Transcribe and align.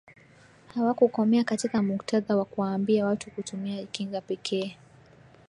hawakukomea 0.75 1.43
katika 1.43 1.81
muktadha 1.81 2.37
wa 2.37 2.45
kuwaambia 2.45 3.05
watu 3.05 3.31
kutumia 3.31 3.85
kinga 3.85 4.21
pekee 4.21 4.77